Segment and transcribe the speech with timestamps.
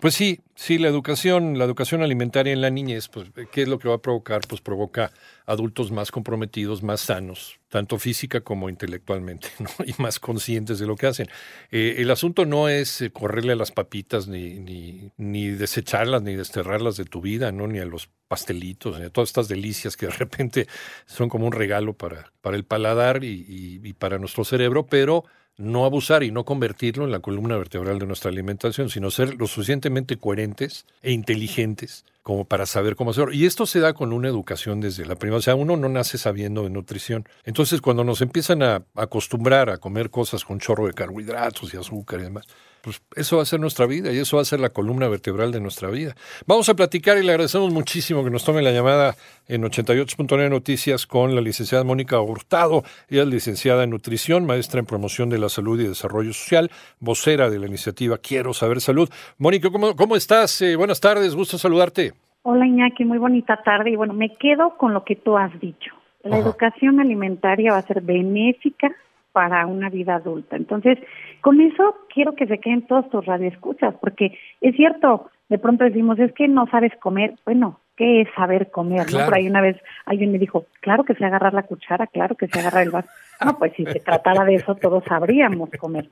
[0.00, 3.78] Pues sí, sí, la educación, la educación alimentaria en la niñez, pues, ¿qué es lo
[3.78, 4.40] que va a provocar?
[4.48, 5.12] Pues provoca
[5.44, 9.68] adultos más comprometidos, más sanos, tanto física como intelectualmente, ¿no?
[9.84, 11.28] y más conscientes de lo que hacen.
[11.70, 16.34] Eh, el asunto no es eh, correrle a las papitas, ni, ni, ni desecharlas, ni
[16.34, 17.66] desterrarlas de tu vida, ¿no?
[17.66, 20.66] Ni a los pastelitos, ni a todas estas delicias que de repente
[21.04, 25.24] son como un regalo para, para el paladar y, y, y para nuestro cerebro, pero
[25.60, 29.46] no abusar y no convertirlo en la columna vertebral de nuestra alimentación, sino ser lo
[29.46, 33.32] suficientemente coherentes e inteligentes como para saber cómo hacerlo.
[33.32, 35.38] Y esto se da con una educación desde la primera.
[35.38, 37.26] O sea, uno no nace sabiendo de nutrición.
[37.44, 42.20] Entonces, cuando nos empiezan a acostumbrar a comer cosas con chorro de carbohidratos y azúcar
[42.20, 42.46] y demás,
[42.82, 45.52] pues eso va a ser nuestra vida y eso va a ser la columna vertebral
[45.52, 46.14] de nuestra vida.
[46.46, 49.14] Vamos a platicar y le agradecemos muchísimo que nos tome la llamada
[49.48, 52.82] en 88.9 Noticias con la licenciada Mónica Hurtado.
[53.08, 57.50] Ella es licenciada en nutrición, maestra en promoción de la salud y desarrollo social, vocera
[57.50, 59.08] de la iniciativa Quiero Saber Salud.
[59.38, 60.60] Mónica, ¿cómo, cómo estás?
[60.62, 62.12] Eh, buenas tardes, gusto saludarte.
[62.42, 65.94] Hola Iñaki, muy bonita tarde y bueno, me quedo con lo que tú has dicho.
[66.22, 66.44] La Ajá.
[66.46, 68.90] educación alimentaria va a ser benéfica
[69.32, 70.56] para una vida adulta.
[70.56, 70.98] Entonces,
[71.40, 76.18] con eso quiero que se queden todos tus radioescuchas, porque es cierto, de pronto decimos,
[76.18, 77.34] es que no sabes comer.
[77.44, 79.06] Bueno, ¿qué es saber comer?
[79.06, 79.24] Claro.
[79.24, 79.24] ¿no?
[79.26, 82.48] Por ahí una vez alguien me dijo, claro que sé agarrar la cuchara, claro que
[82.48, 83.08] sé agarrar el vaso.
[83.42, 86.10] No, pues si se tratara de eso, todos sabríamos comer.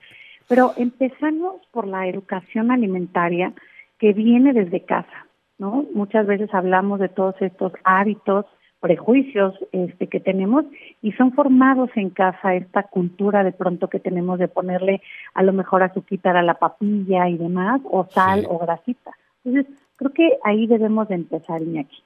[0.48, 3.52] Pero empezamos por la educación alimentaria
[3.98, 5.26] que viene desde casa,
[5.58, 5.84] ¿no?
[5.92, 8.46] Muchas veces hablamos de todos estos hábitos,
[8.80, 10.64] prejuicios este, que tenemos
[11.02, 15.02] y son formados en casa esta cultura de pronto que tenemos de ponerle
[15.34, 18.46] a lo mejor azuquitar a la papilla y demás, o sal Sí.
[18.48, 19.12] o grasita.
[19.44, 22.02] Entonces, creo que ahí debemos de empezar, Iñaki.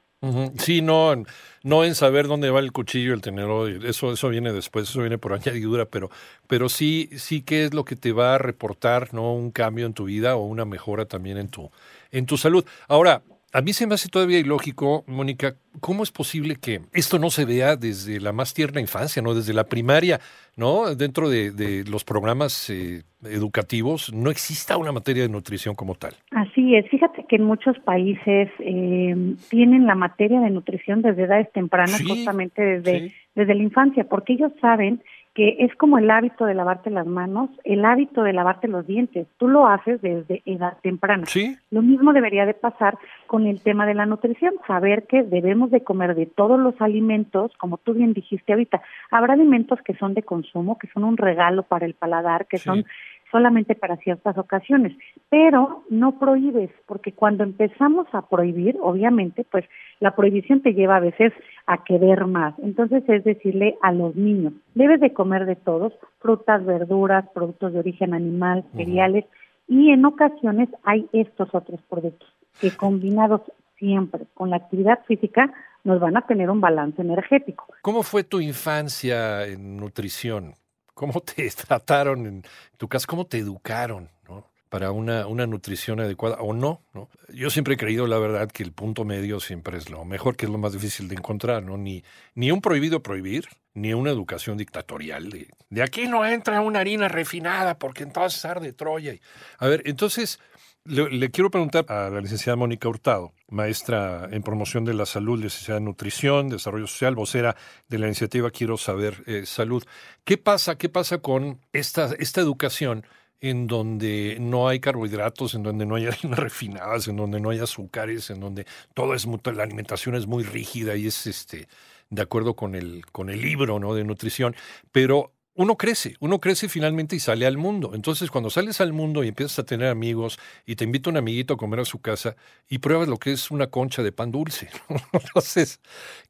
[0.56, 1.26] Sí, no, en-
[1.64, 5.18] no en saber dónde va el cuchillo, el tenedor, eso, eso viene después, eso viene
[5.18, 5.32] por
[5.66, 6.10] añadidura, pero,
[6.46, 9.34] pero sí, sí qué es lo que te va a reportar, ¿no?
[9.34, 11.70] Un cambio en tu vida o una mejora también en tu,
[12.12, 12.64] en tu salud.
[12.86, 13.22] Ahora,
[13.52, 17.44] a mí se me hace todavía ilógico, Mónica, ¿cómo es posible que esto no se
[17.44, 19.34] vea desde la más tierna infancia, ¿no?
[19.34, 20.20] Desde la primaria,
[20.56, 20.94] ¿no?
[20.94, 26.14] Dentro de, de los programas eh, educativos no exista una materia de nutrición como tal.
[26.30, 31.52] Así es, fíjate que en muchos países eh, tienen la materia de nutrición desde edades
[31.52, 33.14] tempranas, Sí, justamente desde, sí.
[33.34, 35.02] desde la infancia, porque ellos saben
[35.34, 39.26] que es como el hábito de lavarte las manos, el hábito de lavarte los dientes.
[39.38, 41.24] Tú lo haces desde edad temprana.
[41.26, 45.70] Sí, Lo mismo debería de pasar con el tema de la nutrición, saber que debemos
[45.70, 48.82] de comer de todos los alimentos, como tú bien dijiste ahorita.
[49.10, 52.64] Habrá alimentos que son de consumo, que son un regalo para el paladar, que Sí.
[52.64, 52.84] son
[53.30, 54.92] solamente para ciertas ocasiones,
[55.30, 59.64] pero no prohíbes, porque cuando empezamos a prohibir, obviamente, pues
[60.00, 61.32] la prohibición te lleva a veces
[61.66, 62.54] a querer más.
[62.58, 67.78] Entonces es decirle a los niños, debes de comer de todos, frutas, verduras, productos de
[67.80, 69.24] origen animal, cereales,
[69.68, 72.28] y en ocasiones hay estos otros productos
[72.60, 73.40] que combinados
[73.78, 75.52] siempre con la actividad física
[75.84, 77.66] nos van a tener un balance energético.
[77.82, 80.54] ¿Cómo fue tu infancia en nutrición?
[80.94, 82.42] ¿Cómo te trataron en
[82.76, 83.06] tu casa?
[83.08, 84.51] ¿Cómo te educaron ¿no?
[84.72, 87.10] Para una, una nutrición adecuada o no, no?
[87.28, 90.46] Yo siempre he creído, la verdad, que el punto medio siempre es lo mejor, que
[90.46, 91.76] es lo más difícil de encontrar, ¿no?
[91.76, 92.02] Ni,
[92.34, 97.08] ni un prohibido prohibir, ni una educación dictatorial de, de aquí no entra una harina
[97.08, 99.14] refinada porque entonces arde Troya.
[99.58, 100.40] A ver, entonces
[100.84, 105.80] le, quiero preguntar a la licenciada Mónica Hurtado, maestra en promoción de la salud, licenciada
[105.80, 107.56] en nutrición, desarrollo social, vocera
[107.88, 109.84] de la iniciativa Quiero Saber eh, Salud.
[110.24, 110.78] ¿Qué pasa?
[110.78, 113.04] ¿Qué pasa con esta, esta educación
[113.42, 117.58] en donde no hay carbohidratos, en donde no hay harinas refinadas, en donde no hay
[117.58, 121.68] azúcares, en donde todo es la alimentación es muy rígida y es este
[122.10, 123.94] de acuerdo con el con el libro, ¿no?
[123.94, 124.54] de nutrición,
[124.92, 127.92] pero uno crece, uno crece finalmente y sale al mundo.
[127.94, 131.52] Entonces, cuando sales al mundo y empiezas a tener amigos y te invita un amiguito
[131.54, 132.36] a comer a su casa
[132.70, 134.70] y pruebas lo que es una concha de pan dulce.
[135.12, 135.80] Entonces,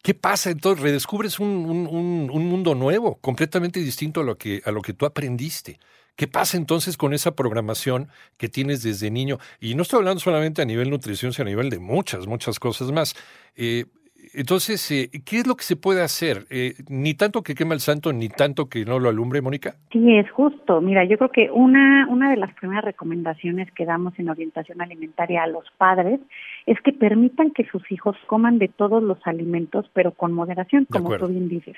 [0.03, 0.50] ¿qué pasa?
[0.50, 4.82] Entonces, redescubres un, un- un- un mundo nuevo, completamente distinto a lo, que, a lo
[4.82, 5.79] que tú aprendiste.
[6.17, 9.38] ¿Qué pasa entonces con esa programación que tienes desde niño?
[9.61, 12.93] Y no estoy hablando solamente a nivel nutrición, sino a nivel de muchas, muchas cosas
[12.93, 13.14] más.
[13.56, 13.87] Eh,
[14.35, 16.47] entonces, eh, ¿qué es lo que se puede hacer?
[16.50, 19.75] Eh, ni tanto que quema el santo, ni tanto que no lo alumbre, Mónica.
[19.91, 20.81] Sí, es justo.
[20.81, 25.43] Mira, yo creo que una, una de las primeras recomendaciones que damos en orientación alimentaria
[25.43, 26.20] a los padres
[26.67, 31.17] es que permitan que sus hijos coman de todos los alimentos, pero con moderación, como
[31.17, 31.76] tú bien dices.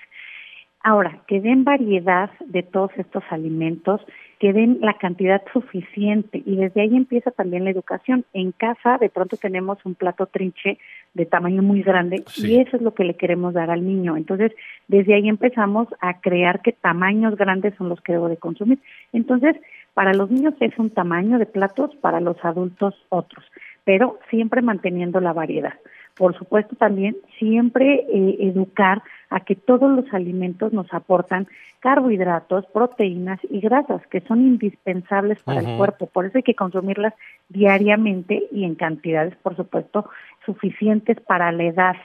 [0.81, 4.03] Ahora, que den variedad de todos estos alimentos,
[4.45, 8.27] que den la cantidad suficiente y desde ahí empieza también la educación.
[8.35, 10.77] En casa de pronto tenemos un plato trinche
[11.15, 14.19] de tamaño muy grande y eso es lo que le queremos dar al niño.
[14.19, 14.53] Entonces,
[14.87, 18.81] desde ahí empezamos a crear que tamaños grandes son los que debo de consumir.
[19.15, 19.57] Entonces,
[19.95, 23.47] para los niños es un tamaño de platos, para los adultos otros,
[23.85, 25.73] pero siempre manteniendo la variedad
[26.17, 29.03] por supuesto también siempre eh, educar
[29.35, 31.49] a que todos los alimentos nos aportan
[31.81, 36.07] carbohidratos, proteínas y grasas que son indispensables para el cuerpo.
[36.07, 37.15] Por eso hay que consumirlas
[37.49, 40.09] diariamente y en cantidades, por supuesto,
[40.47, 41.97] suficientes para la edad.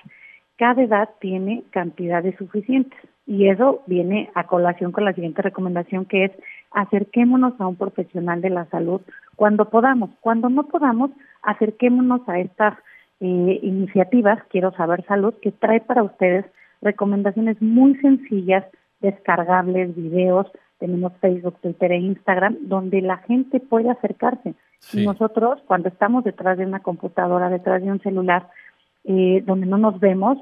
[0.57, 6.25] Cada edad tiene cantidades suficientes y eso viene a colación con la siguiente recomendación que
[6.25, 6.31] es
[6.71, 9.01] acerquémonos a un profesional de la salud
[9.35, 10.09] cuando podamos.
[10.21, 11.11] Cuando no podamos,
[11.43, 12.73] acerquémonos a estas
[13.19, 16.45] eh, iniciativas, Quiero Saber Salud, que trae para ustedes
[16.81, 18.65] recomendaciones muy sencillas,
[19.01, 20.47] descargables, videos,
[20.79, 24.55] tenemos Facebook, Twitter e Instagram, donde la gente puede acercarse.
[24.93, 28.47] Y nosotros, cuando estamos detrás de una computadora, detrás de un celular,
[29.03, 30.37] eh, donde no nos vemos,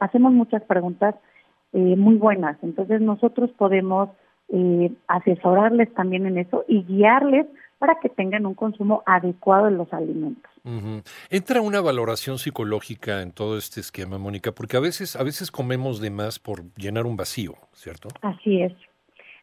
[0.00, 1.14] hacemos muchas preguntas
[1.72, 2.56] eh, muy buenas.
[2.62, 4.10] Entonces nosotros podemos
[4.48, 7.46] eh, asesorarles también en eso y guiarles
[7.78, 10.50] para que tengan un consumo adecuado de los alimentos.
[11.30, 16.00] Entra una valoración psicológica en todo este esquema, Mónica, porque a veces, a veces comemos
[16.00, 18.08] de más por llenar un vacío, ¿cierto?
[18.20, 18.72] Así es.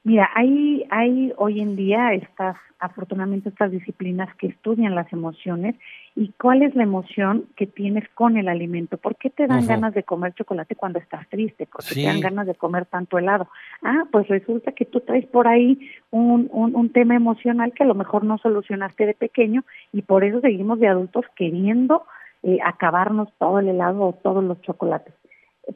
[0.03, 5.75] Mira, hay, hay hoy en día estas, afortunadamente estas disciplinas que estudian las emociones
[6.15, 8.97] y cuál es la emoción que tienes con el alimento.
[8.97, 11.65] ¿Por qué te dan ganas de comer chocolate cuando estás triste?
[11.65, 13.49] ¿Por qué te dan ganas de comer tanto helado?
[13.83, 15.77] Ah, pues resulta que tú traes por ahí
[16.11, 20.23] un, un, un tema emocional que a lo mejor no solucionaste de pequeño y por
[20.23, 22.05] eso seguimos de adultos queriendo
[22.43, 25.13] eh, acabarnos todo el helado o todos los chocolates.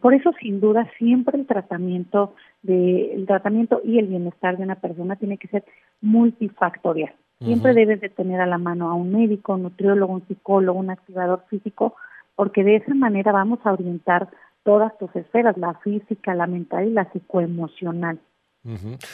[0.02, 4.76] Por eso, sin duda, siempre el tratamiento de, el tratamiento y el bienestar de una
[4.76, 5.66] persona tiene que ser
[6.00, 7.14] multifactorial.
[7.44, 10.90] Siempre debes de tener a la mano a un médico, un nutriólogo, un psicólogo, un
[10.90, 11.96] activador físico,
[12.36, 14.30] porque de esa manera vamos a orientar
[14.64, 18.20] todas tus esferas, la física, la mental y la psicoemocional.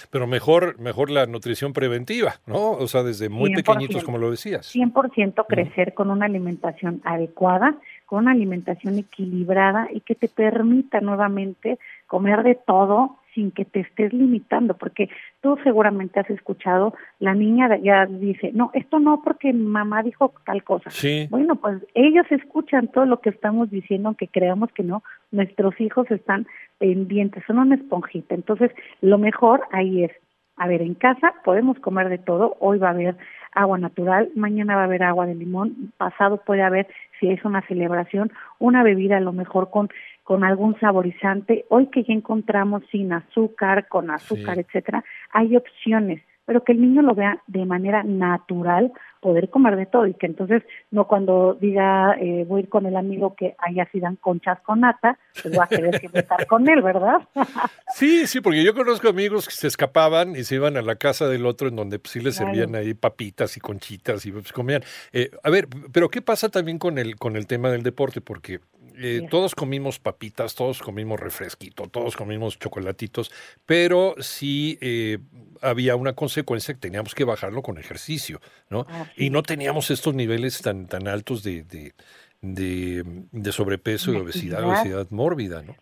[0.10, 2.72] Pero mejor, mejor la nutrición preventiva, ¿no?
[2.72, 4.74] O sea, desde muy pequeñitos, como lo decías.
[4.76, 7.76] 100% crecer con una alimentación adecuada,
[8.08, 11.78] con una alimentación equilibrada y que te permita nuevamente
[12.08, 15.10] comer de todo sin que te estés limitando, porque
[15.42, 20.64] tú seguramente has escuchado, la niña ya dice, no, esto no porque mamá dijo tal
[20.64, 20.90] cosa.
[20.90, 21.28] Sí.
[21.30, 26.10] Bueno, pues ellos escuchan todo lo que estamos diciendo, aunque creamos que no, nuestros hijos
[26.10, 26.48] están
[26.80, 28.34] pendientes, son una esponjita.
[28.34, 28.72] Entonces,
[29.02, 30.12] lo mejor ahí es,
[30.56, 33.18] a ver, en casa podemos comer de todo, hoy va a haber
[33.52, 36.88] agua natural, mañana va a haber agua de limón, pasado puede haber,
[37.20, 39.90] si es una celebración, una bebida a lo mejor con,
[40.26, 41.66] con algún saborizante.
[41.70, 47.02] Hoy que ya encontramos sin azúcar, con azúcar, etcétera, hay opciones pero que el niño
[47.02, 48.92] lo vea de manera natural,
[49.26, 52.86] poder comer de todo y que entonces no cuando diga eh, voy a ir con
[52.86, 56.46] el amigo que ahí así dan conchas con nata, pues va a querer que estar
[56.46, 57.28] con él, ¿verdad?
[57.96, 61.28] sí, sí, porque yo conozco amigos que se escapaban y se iban a la casa
[61.28, 64.84] del otro en donde pues, sí les servían ahí papitas y conchitas y pues comían.
[65.12, 68.22] Eh, a ver, pero ¿qué pasa también con el, con el tema del deporte?
[68.22, 68.60] Porque
[68.98, 73.32] eh, todos comimos papitas, todos comimos refresquito, todos comimos chocolatitos,
[73.66, 75.20] pero sí eh,
[75.62, 78.40] había una consecuencia que teníamos que bajarlo con ejercicio,
[78.70, 78.86] ¿no?
[79.18, 81.94] Y no teníamos estos niveles tan, tan altos de, de,
[82.42, 85.76] de, sobrepeso y obesidad, obesidad mórbida, ¿no?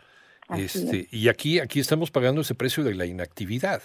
[0.58, 3.82] Este, y aquí, aquí estamos pagando ese precio de la inactividad.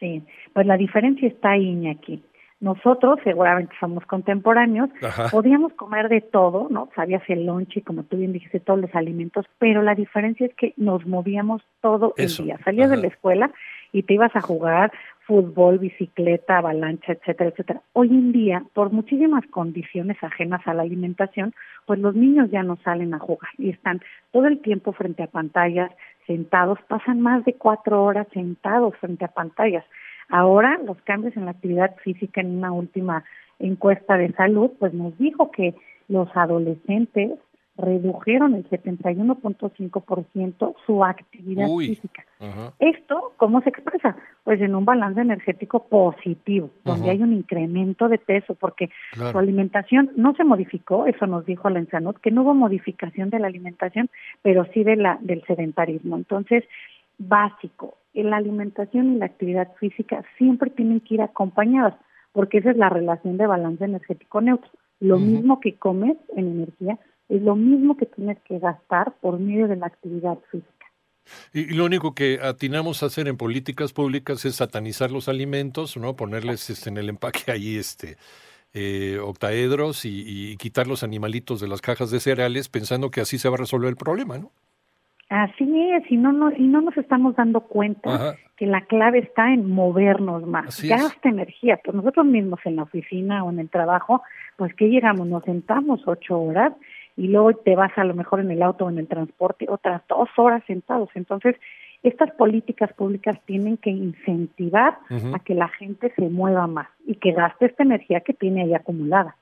[0.00, 2.22] Sí, pues la diferencia está ahí, aquí
[2.58, 4.88] nosotros, seguramente somos contemporáneos,
[5.30, 6.88] podíamos comer de todo, ¿no?
[6.96, 10.72] Sabías el lonche, como tú bien dijiste, todos los alimentos, pero la diferencia es que
[10.78, 12.58] nos movíamos todo el día.
[12.64, 13.52] Salías de la escuela
[13.96, 14.92] y te ibas a jugar
[15.26, 17.80] fútbol, bicicleta, avalancha, etcétera, etcétera.
[17.94, 21.54] Hoy en día, por muchísimas condiciones ajenas a la alimentación,
[21.86, 25.28] pues los niños ya no salen a jugar y están todo el tiempo frente a
[25.28, 25.90] pantallas,
[26.26, 29.84] sentados, pasan más de cuatro horas sentados frente a pantallas.
[30.28, 33.24] Ahora, los cambios en la actividad física en una última
[33.58, 35.74] encuesta de salud, pues nos dijo que
[36.08, 37.32] los adolescentes
[37.78, 42.24] redujeron el 71.5% su actividad física.
[42.78, 44.16] ¿Esto cómo se expresa?
[44.44, 50.10] Pues en un balance energético positivo, donde hay un incremento de peso, porque su alimentación
[50.16, 54.08] no se modificó, eso nos dijo la Ensanud, que no hubo modificación de la alimentación,
[54.42, 56.16] pero sí de la, del sedentarismo.
[56.16, 56.64] Entonces,
[57.18, 61.94] básico, la alimentación y la actividad física siempre tienen que ir acompañadas,
[62.32, 64.70] porque esa es la relación de balance energético neutro.
[64.98, 69.68] Lo mismo que comes en energía es lo mismo que tienes que gastar por medio
[69.68, 70.72] de la actividad física.
[71.52, 76.14] Y, lo único que atinamos a hacer en políticas públicas es satanizar los alimentos, ¿no?
[76.14, 78.16] Ponerles este, en el empaque ahí este
[78.74, 83.48] eh, octaedros y, quitar los animalitos de las cajas de cereales pensando que así se
[83.48, 84.50] va a resolver el problema, ¿no?
[85.28, 89.52] Así es, y no, no, y no nos estamos dando cuenta que la clave está
[89.52, 90.80] en movernos más.
[90.84, 94.22] Gasta energía, pues nosotros mismos en la oficina o en el trabajo,
[94.56, 96.74] pues que llegamos, nos sentamos ocho horas
[97.16, 100.02] y luego te vas a lo mejor en el auto o en el transporte otras
[100.08, 101.08] dos horas sentados.
[101.14, 101.56] Entonces,
[102.02, 104.98] estas políticas públicas tienen que incentivar
[105.32, 108.74] a que la gente se mueva más y que gaste esta energía que tiene ahí
[108.74, 109.36] acumulada.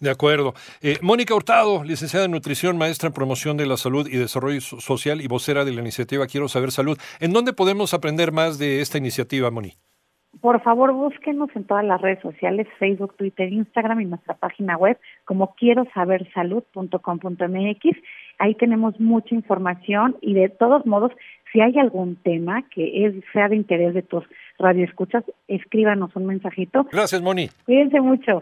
[0.00, 0.52] De acuerdo.
[0.82, 5.22] Eh, Mónica Hurtado, licenciada en nutrición, maestra en promoción de la salud y desarrollo social
[5.22, 6.98] y vocera de la iniciativa Quiero Saber Salud.
[7.20, 9.74] ¿En dónde podemos aprender más de esta iniciativa, Moni?
[10.40, 14.98] Por favor, búsquenos en todas las redes sociales, Facebook, Twitter, Instagram y nuestra página web
[15.24, 17.96] como quiero saber salud.com.mx.
[18.38, 21.12] Ahí tenemos mucha información y de todos modos,
[21.52, 24.24] si hay algún tema que es, sea de interés de tus
[24.58, 26.86] radioescuchas, escríbanos un mensajito.
[26.90, 27.48] Gracias, Moni.
[27.66, 28.40] Cuídense mucho.